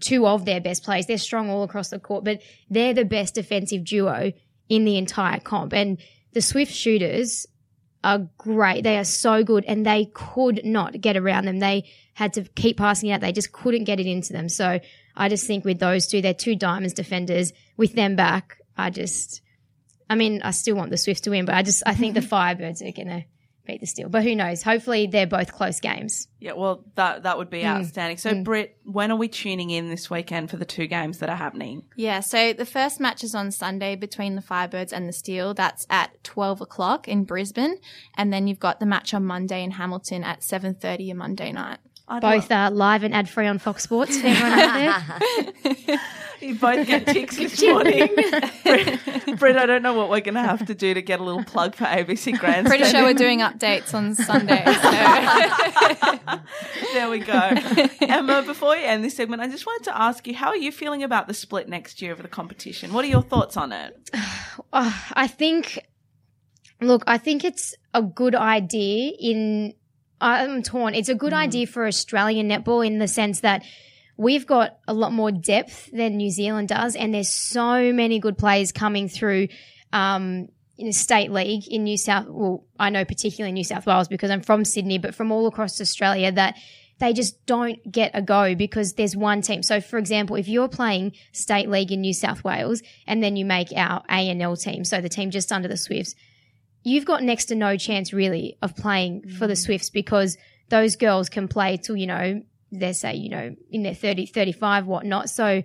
[0.00, 1.06] two of their best players.
[1.06, 4.32] They're strong all across the court, but they're the best defensive duo
[4.68, 5.72] in the entire comp.
[5.72, 5.98] And
[6.32, 7.46] the Swift shooters
[8.04, 8.84] are great.
[8.84, 11.58] They are so good, and they could not get around them.
[11.58, 11.84] They
[12.14, 13.20] had to keep passing it out.
[13.20, 14.48] They just couldn't get it into them.
[14.48, 14.80] So
[15.16, 17.52] I just think with those two, they're two diamonds defenders.
[17.76, 19.40] With them back, I just,
[20.08, 22.20] I mean, I still want the Swifts to win, but I just, I think the
[22.34, 23.24] Firebirds are going to
[23.68, 24.08] beat the Steel.
[24.08, 24.64] But who knows?
[24.64, 26.26] Hopefully, they're both close games.
[26.40, 27.78] Yeah, well, that that would be Mm.
[27.78, 28.16] outstanding.
[28.16, 31.36] So, Britt, when are we tuning in this weekend for the two games that are
[31.36, 31.82] happening?
[31.94, 35.54] Yeah, so the first match is on Sunday between the Firebirds and the Steel.
[35.54, 37.76] That's at 12 o'clock in Brisbane.
[38.16, 41.78] And then you've got the match on Monday in Hamilton at 7.30 on Monday night.
[42.10, 44.18] I'd Both are live and ad free on Fox Sports.
[44.18, 45.52] For everyone out
[45.86, 46.00] there.
[46.40, 48.08] You both get ticks this morning.
[49.38, 51.44] Britt, I don't know what we're going to have to do to get a little
[51.44, 52.66] plug for ABC Grand.
[52.66, 54.64] Pretty sure we're doing updates on Sunday.
[54.64, 56.38] So.
[56.94, 57.50] There we go.
[58.00, 60.72] Emma, before you end this segment, I just wanted to ask you, how are you
[60.72, 62.92] feeling about the split next year of the competition?
[62.92, 64.10] What are your thoughts on it?
[64.70, 65.78] Oh, I think,
[66.82, 69.72] look, I think it's a good idea in,
[70.20, 70.94] I'm torn.
[70.94, 71.38] It's a good mm.
[71.38, 73.62] idea for Australian netball in the sense that
[74.18, 78.36] we've got a lot more depth than New Zealand does, and there's so many good
[78.36, 79.48] players coming through,
[79.92, 84.08] um, in the state league in New South, well, I know particularly New South Wales
[84.08, 86.56] because I'm from Sydney, but from all across Australia that
[86.98, 89.62] they just don't get a go because there's one team.
[89.62, 93.44] So, for example, if you're playing state league in New South Wales and then you
[93.44, 96.14] make our A and L team, so the team just under the Swifts,
[96.82, 100.36] you've got next to no chance really of playing for the Swifts because
[100.70, 104.86] those girls can play till, you know, they say, you know, in their 30, 35,
[104.86, 105.30] whatnot.
[105.30, 105.62] So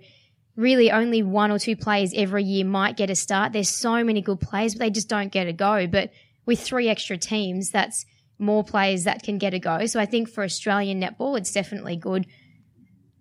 [0.56, 3.52] really only one or two players every year might get a start.
[3.52, 5.86] There's so many good players, but they just don't get a go.
[5.86, 6.10] But
[6.46, 8.06] with three extra teams, that's
[8.38, 9.86] more players that can get a go.
[9.86, 12.26] So I think for Australian netball, it's definitely good.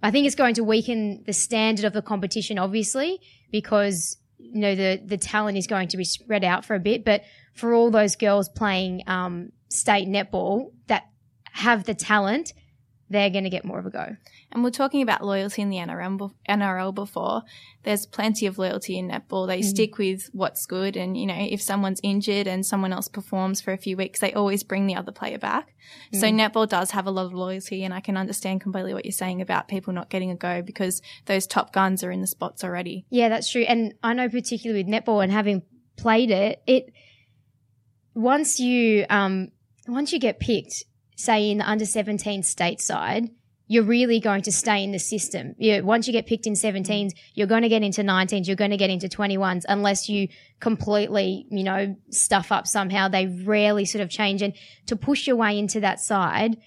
[0.01, 3.19] I think it's going to weaken the standard of the competition, obviously,
[3.51, 7.05] because you know the the talent is going to be spread out for a bit.
[7.05, 11.03] But for all those girls playing um, state netball that
[11.51, 12.51] have the talent,
[13.13, 14.15] they're going to get more of a go.
[14.51, 17.43] And we're talking about loyalty in the NRL, NRL before.
[17.83, 19.47] There's plenty of loyalty in netball.
[19.47, 20.97] They stick with what's good.
[20.97, 24.33] And, you know, if someone's injured and someone else performs for a few weeks, they
[24.33, 25.73] always bring the other player back.
[26.13, 27.83] So netball does have a lot of loyalty.
[27.83, 31.01] And I can understand completely what you're saying about people not getting a go because
[31.25, 33.05] those top guns are in the spots already.
[33.09, 33.63] Yeah, that's true.
[33.63, 35.61] And I know particularly with netball and having
[35.95, 36.93] played it, it
[38.15, 39.49] once you um
[39.87, 43.29] once you get picked, say in the under seventeen state side,
[43.67, 45.55] you're really going to stay in the system.
[45.57, 48.71] You once you get picked in 17s, you're going to get into 19s, you're going
[48.71, 50.27] to get into 21s unless you
[50.59, 53.07] completely, you know, stuff up somehow.
[53.07, 54.41] They rarely sort of change.
[54.41, 54.53] And
[54.87, 56.57] to push your way into that side,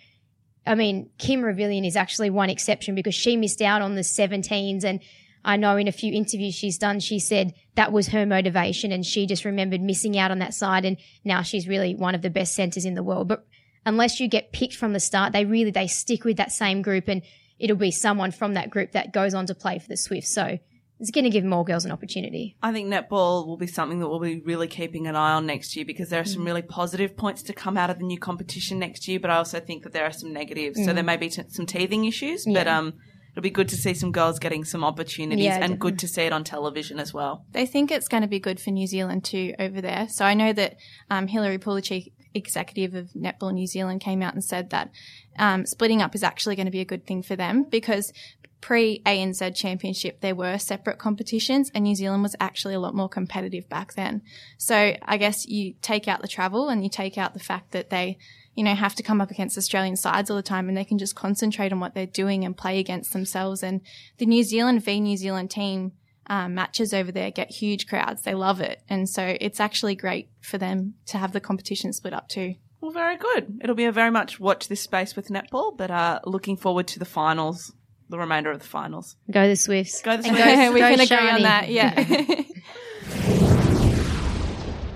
[0.67, 4.83] I mean, Kim Ravaillion is actually one exception because she missed out on the 17s.
[4.83, 5.01] And
[5.45, 9.07] I know in a few interviews she's done, she said that was her motivation and
[9.07, 10.85] she just remembered missing out on that side.
[10.85, 13.29] And now she's really one of the best centers in the world.
[13.29, 13.47] But
[13.87, 17.09] unless you get picked from the start, they really, they stick with that same group
[17.09, 17.23] and
[17.59, 20.35] it'll be someone from that group that goes on to play for the Swifts.
[20.35, 20.59] So
[20.99, 22.57] it's going to give more girls an opportunity.
[22.63, 25.77] I think netball will be something that we'll be really keeping an eye on next
[25.77, 28.79] year because there are some really positive points to come out of the new competition
[28.79, 30.83] next year, but I also think that there are some negatives.
[30.85, 32.95] So there may be t- some teething issues, but um,
[33.33, 36.23] it'll be good to see some girls getting some opportunities Yeah, and good to see
[36.23, 37.45] it on television as well.
[37.53, 40.09] They think it's going to be good for New Zealand too over there.
[40.09, 40.77] So I know that
[41.11, 44.91] um, Hilary Poole, the chief executive of Netball New Zealand, came out and said that
[45.39, 48.13] um, splitting up is actually going to be a good thing for them because
[48.61, 53.09] pre ANZ Championship there were separate competitions and New Zealand was actually a lot more
[53.09, 54.23] competitive back then.
[54.59, 57.91] So I guess you take out the travel and you take out the fact that
[57.91, 58.19] they
[58.57, 60.99] you know, have to come up against Australian sides all the time and they can
[60.99, 63.63] just concentrate on what they're doing and play against themselves.
[63.63, 63.83] And
[64.17, 65.93] the New Zealand v New Zealand team
[66.29, 68.23] um, matches over there get huge crowds.
[68.23, 68.81] They love it.
[68.89, 72.55] And so it's actually great for them to have the competition split up too.
[72.81, 73.59] Well, very good.
[73.63, 76.99] It'll be a very much watch this space with netball, but uh, looking forward to
[76.99, 77.73] the finals,
[78.09, 79.17] the remainder of the finals.
[79.31, 80.03] Go the Swifts.
[80.03, 80.73] Go the And Swifts.
[80.75, 81.43] we go can agree on Sharni.
[81.43, 81.69] that.
[81.71, 82.43] Yeah.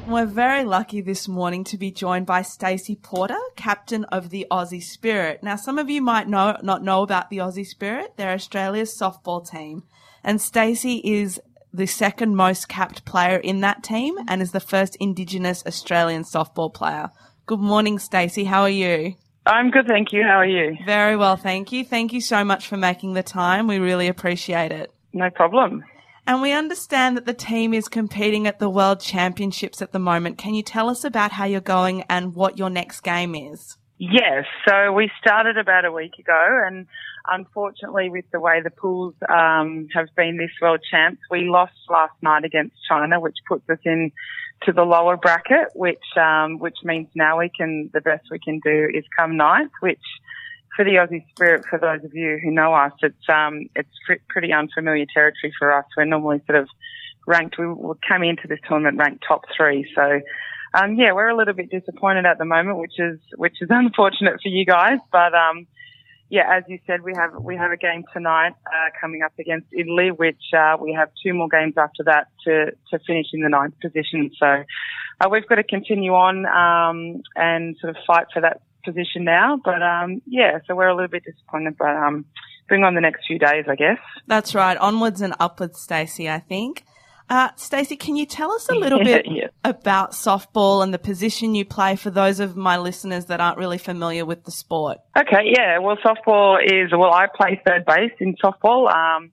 [0.10, 4.82] We're very lucky this morning to be joined by Stacey Porter, captain of the Aussie
[4.82, 5.40] Spirit.
[5.42, 8.14] Now, some of you might know not know about the Aussie Spirit.
[8.16, 9.84] They're Australia's softball team,
[10.24, 11.40] and Stacey is
[11.72, 16.72] the second most capped player in that team and is the first Indigenous Australian softball
[16.72, 17.10] player.
[17.46, 18.44] Good morning, Stacey.
[18.44, 19.14] How are you?
[19.46, 20.22] I'm good, thank you.
[20.22, 20.76] How are you?
[20.84, 21.84] Very well, thank you.
[21.84, 23.66] Thank you so much for making the time.
[23.66, 24.92] We really appreciate it.
[25.12, 25.84] No problem.
[26.26, 30.38] And we understand that the team is competing at the World Championships at the moment.
[30.38, 33.76] Can you tell us about how you're going and what your next game is?
[33.98, 36.86] Yes, so we started about a week ago, and
[37.26, 42.14] unfortunately, with the way the pools um, have been this World Champs, we lost last
[42.22, 44.12] night against China, which puts us in
[44.62, 48.60] to the lower bracket, which um, which means now we can the best we can
[48.64, 50.00] do is come ninth, which
[50.76, 53.88] for the Aussie Spirit, for those of you who know us, it's um, it's
[54.28, 55.84] pretty unfamiliar territory for us.
[55.96, 56.68] We're normally sort of
[57.26, 57.56] ranked.
[57.58, 57.66] We,
[58.08, 60.20] came into this tournament ranked top three, so
[60.74, 64.40] um, yeah, we're a little bit disappointed at the moment, which is which is unfortunate
[64.42, 64.98] for you guys.
[65.10, 65.66] But um,
[66.30, 69.66] yeah, as you said, we have we have a game tonight uh, coming up against
[69.72, 73.48] Italy, which uh, we have two more games after that to to finish in the
[73.48, 74.30] ninth position.
[74.38, 74.46] So
[75.20, 79.60] uh, we've got to continue on um, and sort of fight for that position now.
[79.62, 82.24] But um, yeah, so we're a little bit disappointed, but um,
[82.68, 83.98] bring on the next few days, I guess.
[84.28, 84.76] That's right.
[84.76, 86.84] Onwards and upwards, Stacey, I think.
[87.30, 89.24] Uh, Stacey, can you tell us a little bit
[89.62, 93.78] about softball and the position you play for those of my listeners that aren't really
[93.78, 94.98] familiar with the sport?
[95.16, 95.78] Okay, yeah.
[95.78, 97.12] Well, softball is well.
[97.12, 98.92] I play third base in softball.
[98.92, 99.30] Um,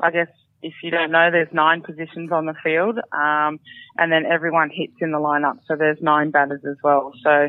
[0.00, 0.28] I guess
[0.60, 3.60] if you don't know, there's nine positions on the field, um,
[3.96, 5.58] and then everyone hits in the lineup.
[5.68, 7.12] So there's nine batters as well.
[7.22, 7.48] So,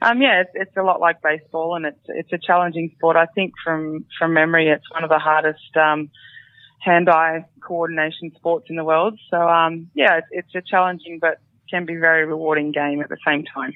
[0.00, 3.16] um, yeah, it's, it's a lot like baseball, and it's it's a challenging sport.
[3.16, 6.10] I think from from memory, it's one of the hardest um,
[6.82, 9.18] hand-eye coordination sports in the world.
[9.30, 11.40] So, um, yeah, it's, it's a challenging but
[11.70, 13.72] can be very rewarding game at the same time.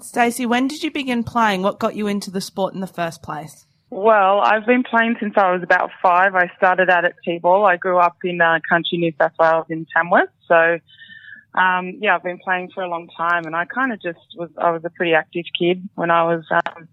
[0.00, 1.62] Stacey, when did you begin playing?
[1.62, 3.66] What got you into the sport in the first place?
[3.90, 6.34] Well, I've been playing since I was about five.
[6.34, 7.66] I started out at T-ball.
[7.66, 10.30] I grew up in uh, country New South Wales in Tamworth.
[10.48, 10.78] So,
[11.54, 14.48] um, yeah, I've been playing for a long time and I kind of just was,
[14.56, 16.88] I was a pretty active kid when I was, um,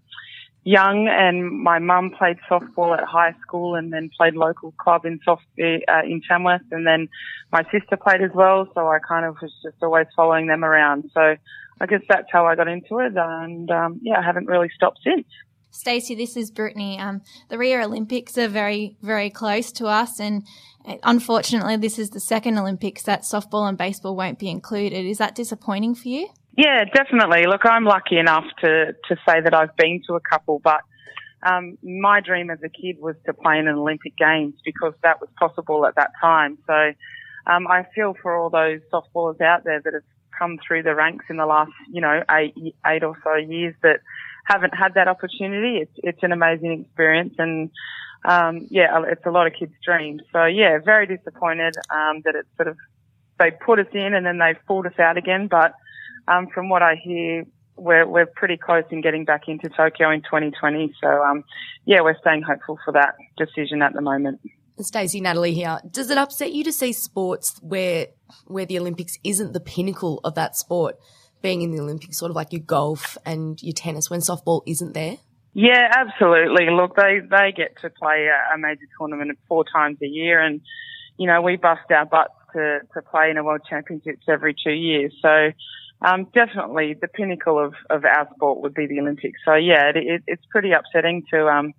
[0.64, 5.18] young and my mum played softball at high school and then played local club in
[5.24, 7.08] soft, uh, in Tamworth and then
[7.52, 8.68] my sister played as well.
[8.74, 11.10] So I kind of was just always following them around.
[11.14, 11.36] So
[11.80, 15.00] I guess that's how I got into it and, um, yeah, I haven't really stopped
[15.02, 15.26] since.
[15.72, 16.98] Stacey, this is Brittany.
[16.98, 20.42] Um, the Rio Olympics are very, very close to us, and
[20.84, 25.06] uh, unfortunately, this is the second Olympics that softball and baseball won't be included.
[25.06, 26.28] Is that disappointing for you?
[26.56, 27.46] Yeah, definitely.
[27.46, 30.80] Look, I'm lucky enough to, to say that I've been to a couple, but
[31.42, 35.20] um, my dream as a kid was to play in an Olympic Games because that
[35.20, 36.58] was possible at that time.
[36.66, 36.92] So
[37.46, 40.02] um, I feel for all those softballers out there that have
[40.38, 42.54] come through the ranks in the last, you know, eight,
[42.86, 44.00] eight or so years that
[44.44, 45.78] haven't had that opportunity.
[45.78, 47.70] It's, it's an amazing experience and,
[48.24, 50.20] um, yeah, it's a lot of kids' dreams.
[50.32, 52.76] So yeah, very disappointed, um, that it's sort of,
[53.38, 55.46] they put us in and then they pulled us out again.
[55.46, 55.72] But,
[56.28, 57.44] um, from what I hear,
[57.76, 60.94] we're, we're pretty close in getting back into Tokyo in 2020.
[61.00, 61.44] So, um,
[61.84, 64.40] yeah, we're staying hopeful for that decision at the moment.
[64.80, 65.78] Stacey, Natalie here.
[65.90, 68.08] Does it upset you to see sports where
[68.46, 70.96] where the Olympics isn't the pinnacle of that sport,
[71.42, 74.94] being in the Olympics, sort of like your golf and your tennis, when softball isn't
[74.94, 75.18] there?
[75.52, 76.70] Yeah, absolutely.
[76.70, 80.60] Look, they, they get to play a, a major tournament four times a year and,
[81.16, 84.72] you know, we bust our butts to, to play in a world championships every two
[84.72, 85.12] years.
[85.20, 85.50] So,
[86.02, 89.38] um, definitely the pinnacle of, of our sport would be the Olympics.
[89.44, 91.72] So yeah, it, it, it's pretty upsetting to, um,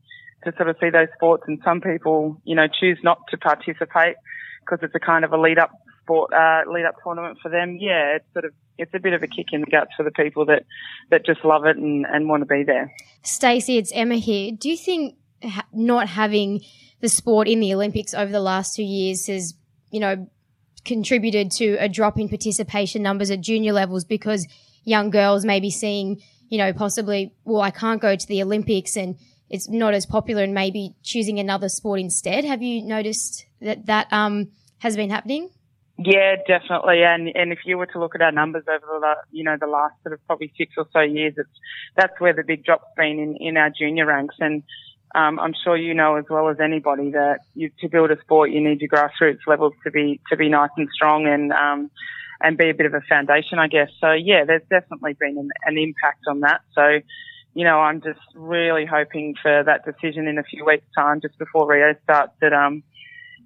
[0.44, 4.16] to sort of see those sports and some people, you know, choose not to participate
[4.62, 5.72] because it's a kind of a lead up
[6.04, 7.78] sport, uh, lead up tournament for them.
[7.80, 10.12] Yeah, it's sort of it's a bit of a kick in the guts for the
[10.12, 10.66] people that
[11.10, 12.92] that just love it and, and want to be there.
[13.24, 14.52] Stacey, it's Emma here.
[14.52, 16.62] Do you think ha- not having
[17.00, 19.56] the sport in the Olympics over the last two years has,
[19.92, 20.30] you know,
[20.86, 24.48] contributed to a drop in participation numbers at junior levels because
[24.84, 28.96] young girls may be seeing, you know, possibly, well, I can't go to the Olympics
[28.96, 29.18] and
[29.50, 32.46] it's not as popular and maybe choosing another sport instead.
[32.46, 35.50] Have you noticed that that um, has been happening?
[35.98, 37.04] Yeah, definitely.
[37.04, 39.68] And and if you were to look at our numbers over the you know the
[39.68, 41.50] last sort of probably six or so years, it's
[41.96, 44.36] that's where the big drop's been in in our junior ranks.
[44.40, 44.64] And
[45.14, 48.52] um, I'm sure you know as well as anybody that you, to build a sport,
[48.52, 51.92] you need your grassroots levels to be to be nice and strong and um,
[52.42, 53.90] and be a bit of a foundation, I guess.
[54.00, 56.62] So yeah, there's definitely been an, an impact on that.
[56.74, 57.00] So
[57.54, 61.38] you know, I'm just really hoping for that decision in a few weeks' time, just
[61.38, 62.84] before Rio starts, that um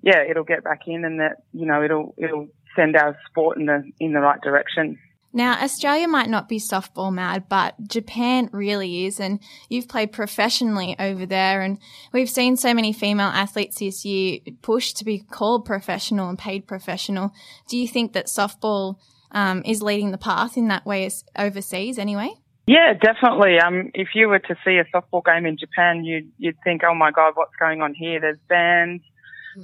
[0.05, 3.65] yeah, it'll get back in and that, you know, it'll, it'll send our sport in
[3.65, 4.99] the, in the right direction.
[5.35, 9.19] Now, Australia might not be softball mad, but Japan really is.
[9.19, 11.61] And you've played professionally over there.
[11.61, 11.77] And
[12.13, 16.67] we've seen so many female athletes this year push to be called professional and paid
[16.67, 17.33] professional.
[17.67, 18.95] Do you think that softball
[19.31, 22.29] um, is leading the path in that way overseas anyway?
[22.65, 23.59] Yeah, definitely.
[23.59, 26.95] Um, if you were to see a softball game in Japan, you'd, you'd think, oh
[26.95, 28.21] my God, what's going on here?
[28.21, 29.03] There's bands,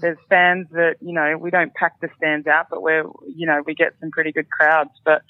[0.02, 3.64] there's fans that, you know, we don't pack the stands out, but we're, you know,
[3.66, 5.22] we get some pretty good crowds, but,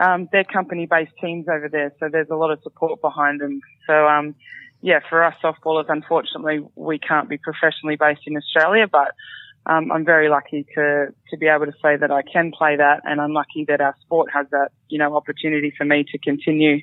[0.00, 1.92] um, they're company based teams over there.
[1.98, 3.60] So there's a lot of support behind them.
[3.86, 4.34] So, um,
[4.80, 9.12] yeah, for us softballers, unfortunately, we can't be professionally based in Australia, but,
[9.66, 13.00] um, I'm very lucky to, to be able to say that I can play that
[13.04, 16.78] and I'm lucky that our sport has that, you know, opportunity for me to continue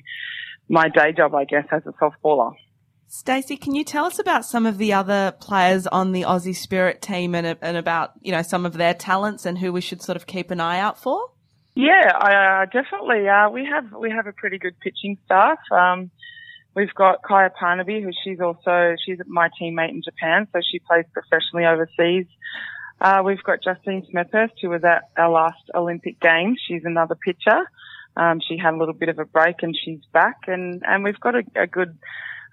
[0.68, 2.52] my day job, I guess, as a softballer.
[3.08, 7.00] Stacey, can you tell us about some of the other players on the Aussie Spirit
[7.00, 10.16] team and, and about, you know, some of their talents and who we should sort
[10.16, 11.30] of keep an eye out for?
[11.76, 13.28] Yeah, I, uh, definitely.
[13.28, 15.58] Uh, we have we have a pretty good pitching staff.
[15.70, 16.10] Um,
[16.74, 21.04] we've got Kaia Parnaby, who she's also she's my teammate in Japan, so she plays
[21.12, 22.24] professionally overseas.
[22.98, 26.58] Uh, we've got Justine Smethurst, who was at our last Olympic Games.
[26.66, 27.70] She's another pitcher.
[28.16, 31.20] Um, she had a little bit of a break and she's back, and and we've
[31.20, 31.98] got a, a good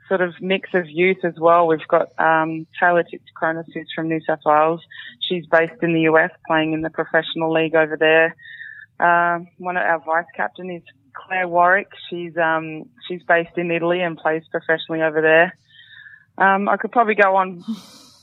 [0.09, 1.65] sort of mix of youth as well.
[1.65, 4.81] We've got um, Taylah Tsitsikronis, who's from New South Wales.
[5.21, 8.35] She's based in the US, playing in the professional league over there.
[8.99, 11.89] Um, one of our vice captain is Clare Warwick.
[12.09, 15.57] She's um, she's based in Italy and plays professionally over there.
[16.37, 17.63] Um, I could probably go on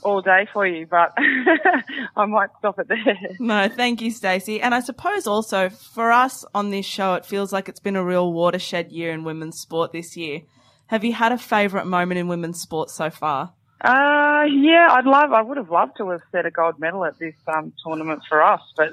[0.03, 1.13] all day for you, but
[2.17, 3.19] I might stop it there.
[3.39, 4.61] No, thank you, Stacey.
[4.61, 8.05] And I suppose also for us on this show, it feels like it's been a
[8.05, 10.43] real watershed year in women's sport this year.
[10.87, 13.55] Have you had a favourite moment in women's sport so far?
[13.81, 17.19] Uh, yeah, I'd love, I would have loved to have set a gold medal at
[17.19, 18.89] this um, tournament for us, but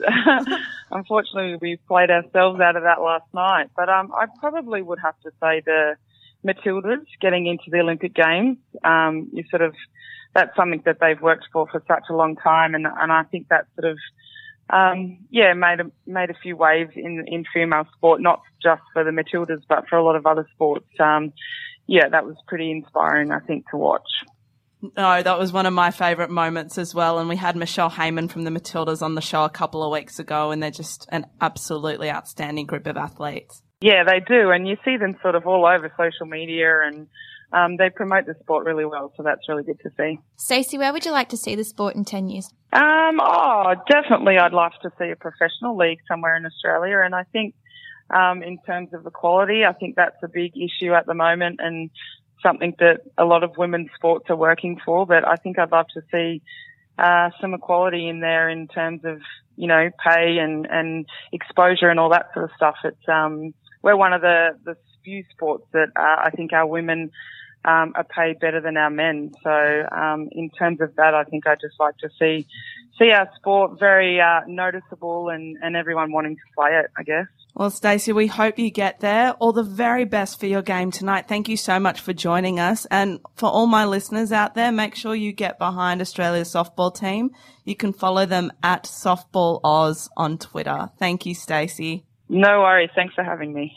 [0.91, 3.69] unfortunately we played ourselves out of that last night.
[3.75, 5.95] But um, I probably would have to say the
[6.45, 8.59] Matildas getting into the Olympic Games.
[8.81, 9.75] Um, you sort of,
[10.33, 13.49] that's something that they've worked for for such a long time, and and I think
[13.49, 13.97] that sort of
[14.69, 19.03] um, yeah, made a, made a few waves in, in female sport, not just for
[19.03, 20.87] the Matildas, but for a lot of other sports.
[20.99, 21.33] Um,
[21.87, 24.07] yeah, that was pretty inspiring, I think, to watch.
[24.81, 27.19] No, that was one of my favourite moments as well.
[27.19, 30.19] And we had Michelle Heyman from the Matildas on the show a couple of weeks
[30.19, 33.61] ago, and they're just an absolutely outstanding group of athletes.
[33.81, 34.51] Yeah, they do.
[34.51, 37.07] And you see them sort of all over social media and
[37.53, 40.19] um, they promote the sport really well, so that's really good to see.
[40.35, 42.49] Stacey, where would you like to see the sport in 10 years?
[42.73, 46.99] Um, oh, definitely I'd love to see a professional league somewhere in Australia.
[47.03, 47.55] And I think
[48.09, 51.89] um, in terms of equality, I think that's a big issue at the moment and
[52.41, 55.05] something that a lot of women's sports are working for.
[55.05, 56.41] But I think I'd love to see
[56.97, 59.21] uh, some equality in there in terms of,
[59.55, 62.75] you know, pay and, and exposure and all that sort of stuff.
[62.83, 67.11] It's, um, we're one of the, the few sports that uh, I think our women
[67.65, 69.31] um, are paid better than our men.
[69.43, 72.47] So um, in terms of that, I think I'd just like to see
[72.99, 76.87] see our sport very uh, noticeable and, and everyone wanting to play it.
[76.97, 77.27] I guess.
[77.57, 79.31] Well, Stacey, we hope you get there.
[79.39, 81.27] All the very best for your game tonight.
[81.27, 82.85] Thank you so much for joining us.
[82.91, 87.31] And for all my listeners out there, make sure you get behind Australia's softball team.
[87.65, 90.89] You can follow them at Softball Oz on Twitter.
[90.99, 92.05] Thank you, Stacey.
[92.29, 92.91] No worries.
[92.93, 93.75] Thanks for having me.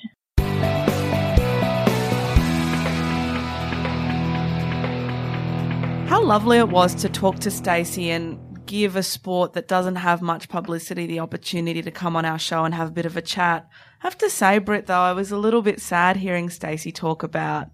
[6.06, 8.38] How lovely it was to talk to Stacey and
[8.70, 12.64] give a sport that doesn't have much publicity the opportunity to come on our show
[12.64, 13.68] and have a bit of a chat.
[14.00, 17.24] I have to say, Britt, though, I was a little bit sad hearing Stacey talk
[17.24, 17.66] about,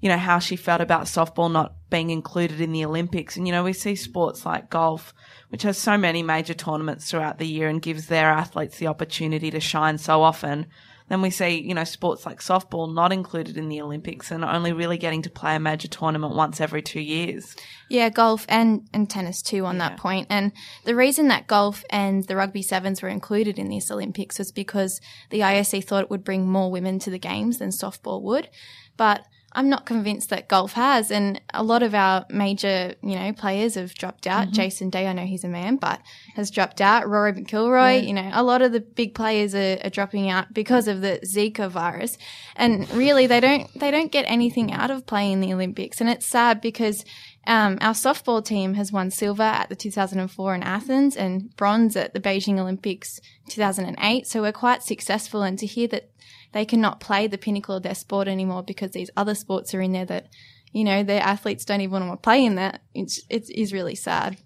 [0.00, 3.36] you know, how she felt about softball not being included in the Olympics.
[3.36, 5.14] And, you know, we see sports like golf,
[5.50, 9.48] which has so many major tournaments throughout the year and gives their athletes the opportunity
[9.52, 10.66] to shine so often.
[11.12, 14.72] Then we see, you know, sports like softball not included in the Olympics and only
[14.72, 17.54] really getting to play a major tournament once every two years.
[17.90, 20.28] Yeah, golf and, and tennis too on that point.
[20.30, 20.52] And
[20.86, 25.02] the reason that golf and the rugby sevens were included in this Olympics was because
[25.28, 28.48] the IOC thought it would bring more women to the games than softball would.
[28.96, 31.10] But I'm not convinced that golf has.
[31.10, 34.50] And a lot of our major, you know, players have dropped out.
[34.50, 36.00] Jason Day, I know he's a man, but
[36.34, 37.08] has dropped out.
[37.08, 40.88] Rory McIlroy, you know, a lot of the big players are, are dropping out because
[40.88, 42.16] of the Zika virus.
[42.56, 46.00] And really, they don't, they don't get anything out of playing the Olympics.
[46.00, 47.04] And it's sad because
[47.46, 52.14] um, our softball team has won silver at the 2004 in Athens and bronze at
[52.14, 54.26] the Beijing Olympics 2008.
[54.26, 55.42] So we're quite successful.
[55.42, 56.10] And to hear that
[56.52, 59.92] they cannot play the pinnacle of their sport anymore because these other sports are in
[59.92, 60.28] there that,
[60.72, 63.94] you know, their athletes don't even want to play in that, it's, it is really
[63.94, 64.36] sad.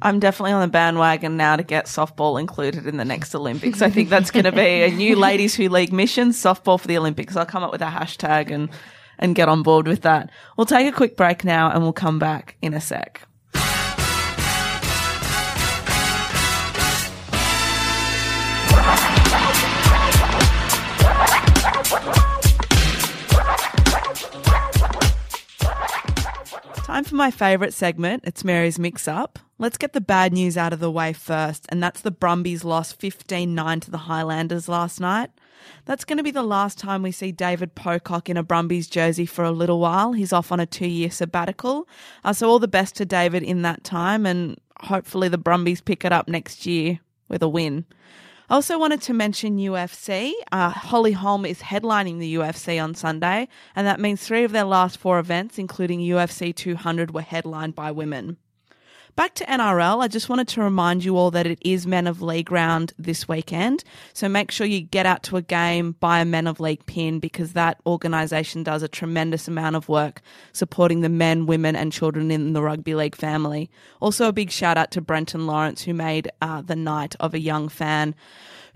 [0.00, 3.82] I'm definitely on the bandwagon now to get softball included in the next Olympics.
[3.82, 6.98] I think that's going to be a new Ladies Who League mission, softball for the
[6.98, 7.36] Olympics.
[7.36, 8.68] I'll come up with a hashtag and,
[9.18, 10.30] and get on board with that.
[10.56, 13.26] We'll take a quick break now and we'll come back in a sec.
[26.92, 28.22] Time for my favourite segment.
[28.26, 29.38] It's Mary's Mix Up.
[29.58, 33.00] Let's get the bad news out of the way first, and that's the Brumbies lost
[33.00, 35.30] 15 9 to the Highlanders last night.
[35.86, 39.24] That's going to be the last time we see David Pocock in a Brumbies jersey
[39.24, 40.12] for a little while.
[40.12, 41.88] He's off on a two year sabbatical.
[42.24, 46.04] Uh, so, all the best to David in that time, and hopefully the Brumbies pick
[46.04, 47.86] it up next year with a win.
[48.50, 50.32] I also wanted to mention UFC.
[50.50, 54.64] Uh, Holly Holm is headlining the UFC on Sunday, and that means three of their
[54.64, 58.36] last four events, including UFC 200, were headlined by women.
[59.14, 62.22] Back to NRL, I just wanted to remind you all that it is Men of
[62.22, 63.84] League round this weekend.
[64.14, 67.18] So make sure you get out to a game, buy a Men of League pin
[67.18, 70.22] because that organisation does a tremendous amount of work
[70.54, 73.70] supporting the men, women, and children in the rugby league family.
[74.00, 77.38] Also, a big shout out to Brenton Lawrence who made uh, the night of a
[77.38, 78.14] young fan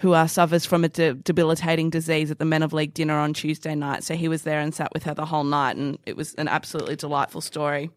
[0.01, 3.33] who uh, suffers from a de- debilitating disease at the Men of League dinner on
[3.33, 4.05] Tuesday night.
[4.05, 6.47] So he was there and sat with her the whole night, and it was an
[6.49, 7.91] absolutely delightful story.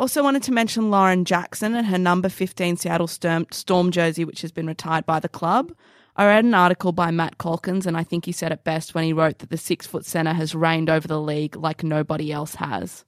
[0.00, 4.50] Also, wanted to mention Lauren Jackson and her number 15 Seattle Storm, jersey, which has
[4.50, 5.74] been retired by the club.
[6.16, 9.04] I read an article by Matt Calkins, and I think he said it best when
[9.04, 12.54] he wrote that the six foot centre has reigned over the league like nobody else
[12.54, 13.04] has.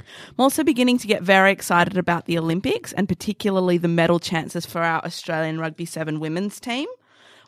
[0.00, 4.66] I'm also beginning to get very excited about the Olympics and particularly the medal chances
[4.66, 6.88] for our Australian Rugby 7 women's team.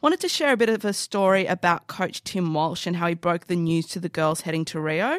[0.03, 3.15] Wanted to share a bit of a story about coach Tim Walsh and how he
[3.15, 5.19] broke the news to the girls heading to Rio.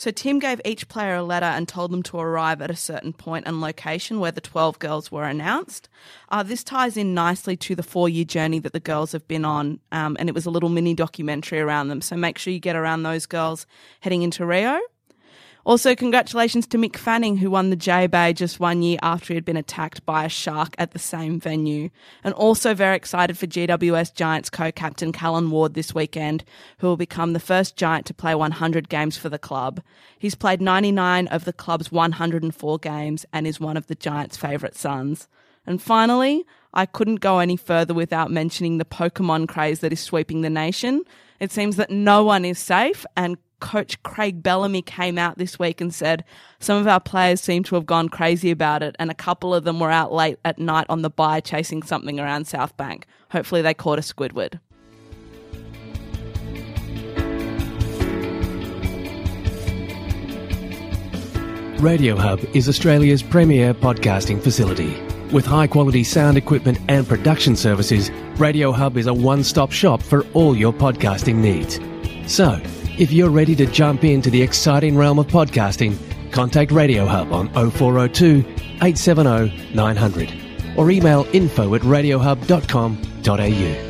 [0.00, 3.12] So Tim gave each player a letter and told them to arrive at a certain
[3.12, 5.90] point and location where the 12 girls were announced.
[6.30, 9.44] Uh, this ties in nicely to the four year journey that the girls have been
[9.44, 12.00] on, um, and it was a little mini documentary around them.
[12.00, 13.66] So make sure you get around those girls
[14.00, 14.80] heading into Rio.
[15.66, 19.34] Also, congratulations to Mick Fanning, who won the J Bay just one year after he
[19.34, 21.90] had been attacked by a shark at the same venue.
[22.24, 26.44] And also very excited for GWS Giants co captain Callan Ward this weekend,
[26.78, 29.82] who will become the first Giant to play 100 games for the club.
[30.18, 34.76] He's played 99 of the club's 104 games and is one of the Giants' favourite
[34.76, 35.28] sons.
[35.66, 40.40] And finally, I couldn't go any further without mentioning the Pokemon craze that is sweeping
[40.40, 41.04] the nation.
[41.38, 45.80] It seems that no one is safe, and coach Craig Bellamy came out this week
[45.80, 46.24] and said
[46.58, 49.64] some of our players seem to have gone crazy about it, and a couple of
[49.64, 53.06] them were out late at night on the bye chasing something around South Bank.
[53.30, 54.58] Hopefully, they caught a Squidward.
[61.80, 65.00] Radio Hub is Australia's premier podcasting facility.
[65.32, 70.02] With high quality sound equipment and production services, Radio Hub is a one stop shop
[70.02, 71.80] for all your podcasting needs.
[72.30, 72.60] So,
[72.98, 75.96] if you're ready to jump into the exciting realm of podcasting,
[76.32, 78.44] contact Radio Hub on 0402
[78.82, 80.32] 870 900
[80.76, 83.89] or email info at radiohub.com.au.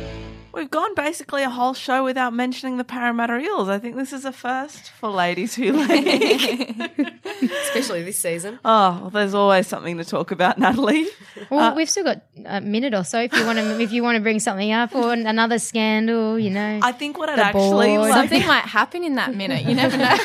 [0.53, 3.69] We've gone basically a whole show without mentioning the Parramatta Eels.
[3.69, 6.81] I think this is a first for Ladies Who League.
[7.63, 8.59] especially this season.
[8.65, 11.07] oh, well, there's always something to talk about, Natalie.
[11.49, 14.03] Well, uh, we've still got a minute or so if you want to if you
[14.03, 16.79] want to bring something up or another scandal, you know.
[16.83, 18.09] I think what it The actually board.
[18.09, 19.63] like, Something might happen in that minute.
[19.65, 20.17] You never know.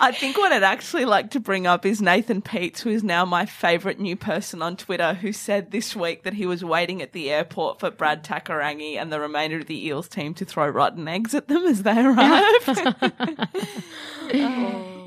[0.00, 3.24] I think what I'd actually like to bring up is Nathan Peats, who is now
[3.24, 7.12] my favourite new person on Twitter, who said this week that he was waiting at
[7.12, 11.06] the airport for Brad Takairangi and the remainder of the Eels team to throw rotten
[11.08, 12.66] eggs at them as they arrived.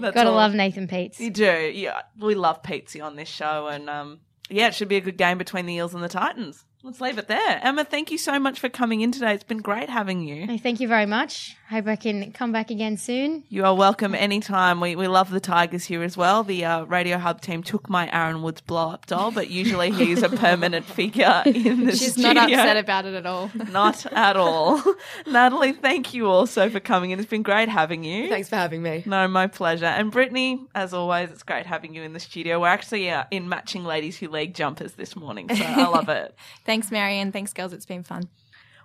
[0.01, 0.35] That's Gotta all.
[0.35, 1.19] love Nathan Peats.
[1.19, 1.71] You do.
[1.73, 4.19] Yeah, we love Pizzi on this show, and um,
[4.49, 6.65] yeah, it should be a good game between the Eels and the Titans.
[6.83, 7.59] Let's leave it there.
[7.61, 9.33] Emma, thank you so much for coming in today.
[9.35, 10.47] It's been great having you.
[10.47, 11.55] Hey, thank you very much.
[11.69, 13.43] Hope I can come back again soon.
[13.49, 14.81] You are welcome anytime.
[14.81, 16.43] We we love the Tigers here as well.
[16.43, 20.21] The uh, Radio Hub team took my Aaron Woods blow up doll, but usually he's
[20.23, 22.33] a permanent figure in the She's studio.
[22.33, 23.51] not upset about it at all.
[23.71, 24.83] Not at all.
[25.27, 27.19] Natalie, thank you also for coming in.
[27.19, 28.27] It's been great having you.
[28.27, 29.03] Thanks for having me.
[29.05, 29.85] No, my pleasure.
[29.85, 32.59] And Brittany, as always, it's great having you in the studio.
[32.59, 36.35] We're actually uh, in matching Ladies Who League jumpers this morning, so I love it.
[36.71, 37.33] Thanks, Marion.
[37.33, 37.73] Thanks, girls.
[37.73, 38.29] It's been fun.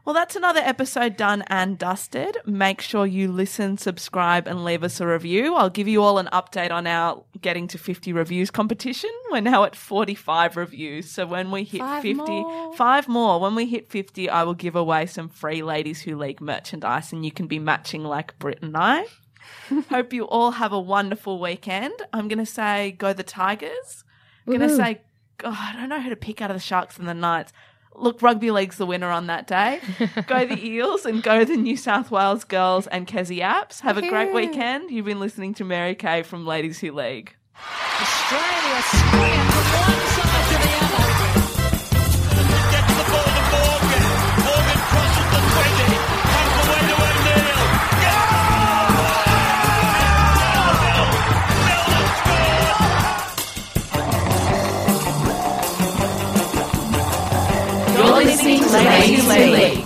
[0.05, 2.37] Well, that's another episode done and dusted.
[2.45, 5.55] Make sure you listen, subscribe, and leave us a review.
[5.55, 9.11] I'll give you all an update on our getting to 50 reviews competition.
[9.31, 11.09] We're now at 45 reviews.
[11.09, 12.75] So when we hit Five 50, more.
[12.75, 16.41] five more, when we hit 50, I will give away some free Ladies Who League
[16.41, 19.07] merchandise and you can be matching like Brit and I.
[19.91, 21.95] Hope you all have a wonderful weekend.
[22.13, 24.03] I'm going to say go the Tigers.
[24.45, 25.03] I'm going to say,
[25.39, 27.53] God, I don't know who to pick out of the Sharks and the Knights.
[27.99, 29.81] Look, rugby league's the winner on that day.
[30.27, 33.81] go the Eels and go the New South Wales girls and Kezie Apps.
[33.81, 34.91] Have a great weekend.
[34.91, 37.35] You've been listening to Mary K from Ladies Who League.
[38.01, 38.83] Australia
[58.73, 59.86] Ladies Late.